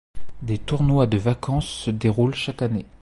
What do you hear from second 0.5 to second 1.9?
tournois de vacances